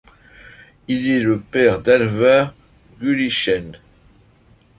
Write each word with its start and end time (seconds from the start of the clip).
Il 0.87 1.07
est 1.11 1.19
le 1.19 1.39
père 1.39 1.79
d'Alvar 1.79 2.55
Gullichsen. 2.99 3.77